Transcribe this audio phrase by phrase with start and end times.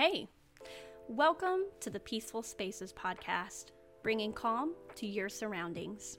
[0.00, 0.28] Hey,
[1.08, 3.66] welcome to the Peaceful Spaces podcast,
[4.02, 6.16] bringing calm to your surroundings.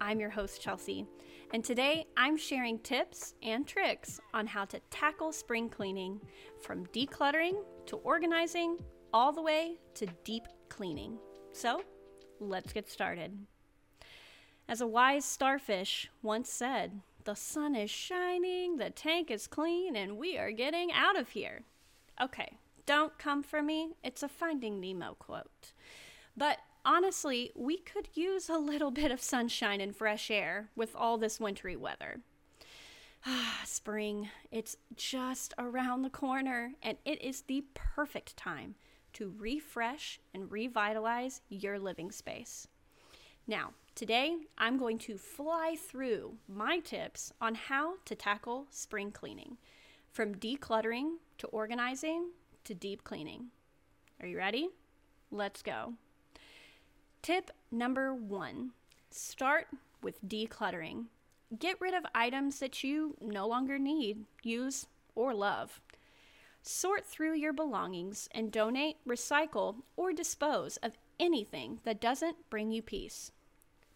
[0.00, 1.04] I'm your host, Chelsea,
[1.52, 6.20] and today I'm sharing tips and tricks on how to tackle spring cleaning
[6.62, 8.78] from decluttering to organizing
[9.12, 11.18] all the way to deep cleaning.
[11.50, 11.82] So,
[12.38, 13.36] let's get started.
[14.68, 20.18] As a wise starfish once said, the sun is shining, the tank is clean, and
[20.18, 21.64] we are getting out of here.
[22.22, 22.58] Okay,
[22.88, 23.90] don't come for me.
[24.02, 25.74] It's a Finding Nemo quote.
[26.34, 26.56] But
[26.86, 31.38] honestly, we could use a little bit of sunshine and fresh air with all this
[31.38, 32.22] wintry weather.
[33.26, 38.74] Ah, spring, it's just around the corner, and it is the perfect time
[39.12, 42.68] to refresh and revitalize your living space.
[43.46, 49.58] Now, today I'm going to fly through my tips on how to tackle spring cleaning
[50.10, 52.30] from decluttering to organizing
[52.68, 53.46] to deep cleaning.
[54.20, 54.68] Are you ready?
[55.30, 55.94] Let's go.
[57.22, 58.72] Tip number one
[59.10, 59.68] start
[60.02, 61.06] with decluttering.
[61.58, 65.80] Get rid of items that you no longer need, use, or love.
[66.62, 72.82] Sort through your belongings and donate, recycle, or dispose of anything that doesn't bring you
[72.82, 73.32] peace.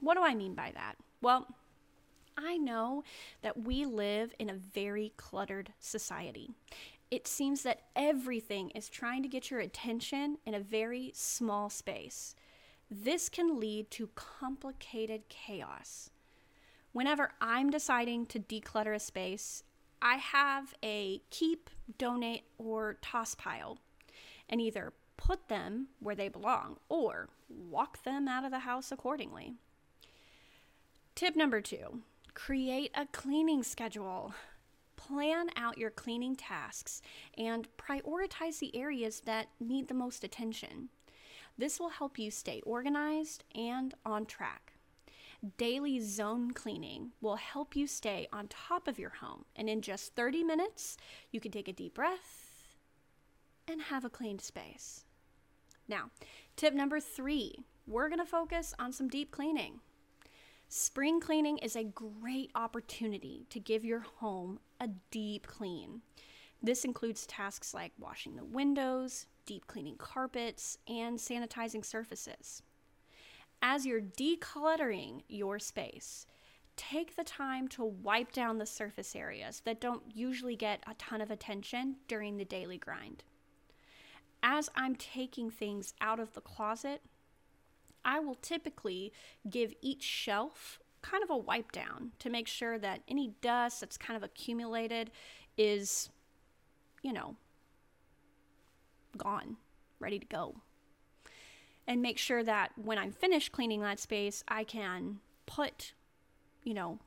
[0.01, 0.95] What do I mean by that?
[1.21, 1.47] Well,
[2.39, 3.05] I know
[3.43, 6.49] that we live in a very cluttered society.
[7.13, 12.35] It seems that everything is trying to get your attention in a very small space.
[12.91, 16.09] This can lead to complicated chaos.
[16.93, 19.63] Whenever I'm deciding to declutter a space,
[20.01, 23.77] I have a keep, donate, or toss pile
[24.49, 29.53] and either put them where they belong or walk them out of the house accordingly.
[31.15, 32.01] Tip number two
[32.33, 34.33] create a cleaning schedule.
[35.13, 37.03] Plan out your cleaning tasks
[37.37, 40.89] and prioritize the areas that need the most attention.
[41.59, 44.73] This will help you stay organized and on track.
[45.59, 50.15] Daily zone cleaning will help you stay on top of your home, and in just
[50.15, 50.97] 30 minutes,
[51.31, 52.79] you can take a deep breath
[53.69, 55.05] and have a cleaned space.
[55.89, 56.11] Now,
[56.57, 59.81] tip number three we're going to focus on some deep cleaning.
[60.75, 66.01] Spring cleaning is a great opportunity to give your home a deep clean.
[66.63, 72.63] This includes tasks like washing the windows, deep cleaning carpets, and sanitizing surfaces.
[73.61, 76.25] As you're decluttering your space,
[76.75, 81.21] take the time to wipe down the surface areas that don't usually get a ton
[81.21, 83.25] of attention during the daily grind.
[84.43, 87.03] As I'm taking things out of the closet,
[88.05, 89.13] I will typically
[89.49, 93.99] give each shelf kind of a wipe down to make sure that any dust that's
[93.99, 95.11] kind of accumulated
[95.57, 96.09] is,
[97.03, 97.37] you know,
[99.17, 99.57] gone,
[99.99, 100.55] ready to go.
[101.87, 105.95] And make sure that when I'm finished cleaning that space, I can put,
[106.63, 107.01] you know,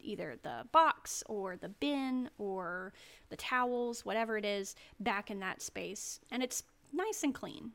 [0.00, 2.92] either the box or the bin or
[3.28, 6.20] the towels, whatever it is, back in that space.
[6.30, 7.72] And it's nice and clean.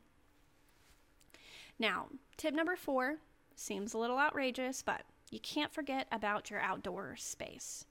[1.78, 3.16] Now, tip number four
[3.54, 7.86] seems a little outrageous, but you can't forget about your outdoor space.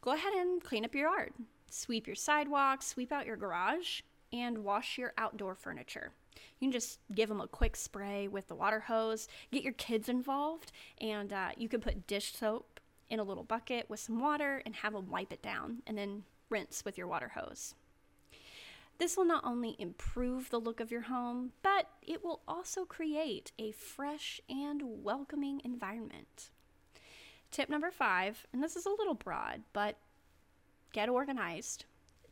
[0.00, 1.32] Go ahead and clean up your yard.
[1.70, 4.00] Sweep your sidewalks, sweep out your garage,
[4.32, 6.12] and wash your outdoor furniture.
[6.58, 10.08] You can just give them a quick spray with the water hose, get your kids
[10.08, 12.80] involved, and uh, you can put dish soap
[13.10, 16.24] in a little bucket with some water and have them wipe it down, and then
[16.50, 17.74] rinse with your water hose.
[18.98, 23.52] This will not only improve the look of your home, but it will also create
[23.58, 26.50] a fresh and welcoming environment.
[27.52, 29.96] Tip number five, and this is a little broad, but
[30.92, 31.84] get organized.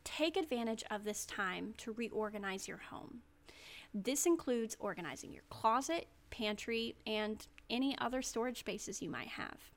[0.02, 3.22] Take advantage of this time to reorganize your home.
[3.94, 9.70] This includes organizing your closet, pantry, and any other storage spaces you might have.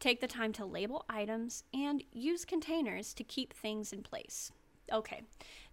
[0.00, 4.52] Take the time to label items and use containers to keep things in place.
[4.92, 5.22] Okay,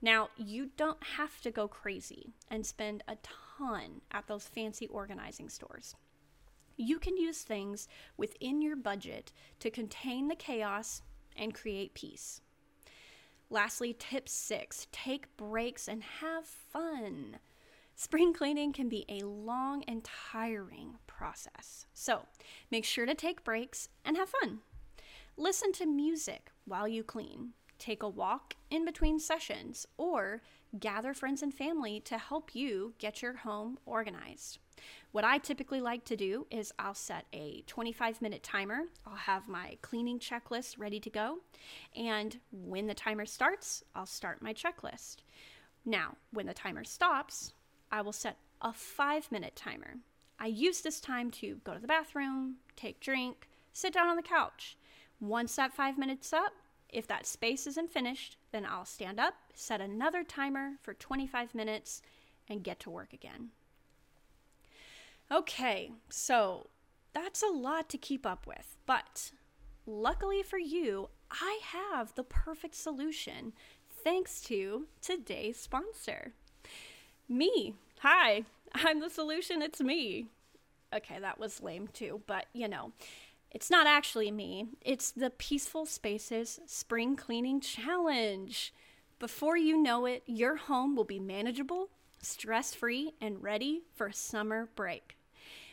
[0.01, 3.17] now you don't have to go crazy and spend a
[3.57, 5.95] ton at those fancy organizing stores.
[6.77, 11.01] You can use things within your budget to contain the chaos
[11.35, 12.39] and create peace.
[13.49, 17.39] Lastly, tip six take breaks and have fun.
[17.95, 22.21] Spring cleaning can be a long and tiring process, so
[22.71, 24.59] make sure to take breaks and have fun.
[25.35, 27.49] Listen to music while you clean
[27.79, 30.41] take a walk in between sessions, or
[30.77, 34.59] gather friends and family to help you get your home organized.
[35.11, 38.83] What I typically like to do is I'll set a 25 minute timer.
[39.05, 41.39] I'll have my cleaning checklist ready to go.
[41.95, 45.17] And when the timer starts, I'll start my checklist.
[45.85, 47.53] Now, when the timer stops,
[47.91, 49.95] I will set a five minute timer.
[50.39, 54.21] I use this time to go to the bathroom, take drink, sit down on the
[54.21, 54.77] couch.
[55.19, 56.53] Once that five minutes up,
[56.91, 62.01] if that space isn't finished, then I'll stand up, set another timer for 25 minutes,
[62.47, 63.49] and get to work again.
[65.31, 66.67] Okay, so
[67.13, 69.31] that's a lot to keep up with, but
[69.85, 73.53] luckily for you, I have the perfect solution
[74.03, 76.33] thanks to today's sponsor.
[77.27, 77.75] Me.
[77.99, 80.27] Hi, I'm the solution, it's me.
[80.93, 82.93] Okay, that was lame too, but you know,
[83.51, 84.67] it's not actually me.
[84.81, 88.73] It's the Peaceful Spaces Spring Cleaning Challenge.
[89.17, 91.89] Before you know it, your home will be manageable,
[92.21, 95.17] stress free, and ready for summer break.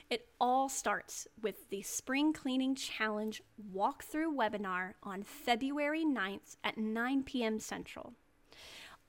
[0.08, 3.43] It all starts with the Spring Cleaning Challenge
[3.75, 7.58] walkthrough webinar on February 9th at 9 p.m.
[7.58, 8.14] Central.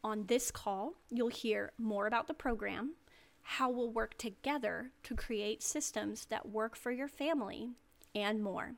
[0.03, 2.95] On this call, you'll hear more about the program,
[3.43, 7.69] how we'll work together to create systems that work for your family,
[8.17, 8.73] and more.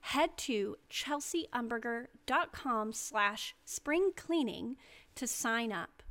[0.00, 4.74] Head to chelseaumberger.com slash springcleaning
[5.14, 6.02] to sign up.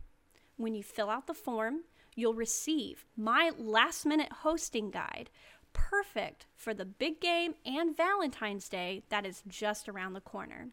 [0.57, 1.81] When you fill out the form,
[2.15, 5.29] you'll receive my last minute hosting guide,
[5.73, 10.69] perfect for the big game and Valentine's Day that is just around the corner.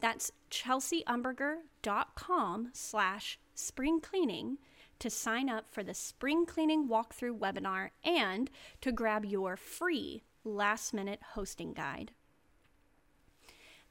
[0.00, 4.58] That's chelseaumberger.com slash springcleaning
[5.00, 8.48] to sign up for the spring cleaning walkthrough webinar and
[8.80, 12.12] to grab your free last minute hosting guide.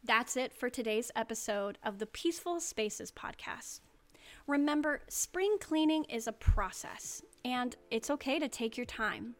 [0.03, 3.81] That's it for today's episode of the Peaceful Spaces podcast.
[4.47, 9.35] Remember, spring cleaning is a process and it's okay to take your time.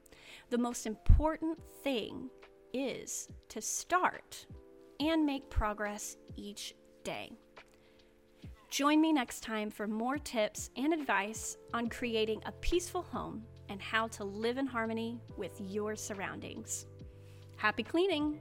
[0.49, 2.29] The most important thing
[2.73, 4.45] is to start
[4.99, 7.31] and make progress each day.
[8.69, 13.81] Join me next time for more tips and advice on creating a peaceful home and
[13.81, 16.85] how to live in harmony with your surroundings.
[17.57, 18.39] Happy cleaning!